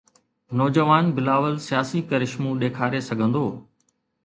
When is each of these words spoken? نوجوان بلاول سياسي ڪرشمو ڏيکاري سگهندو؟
نوجوان 0.59 1.05
بلاول 1.17 1.55
سياسي 1.67 2.01
ڪرشمو 2.13 2.51
ڏيکاري 2.65 3.01
سگهندو؟ 3.11 3.45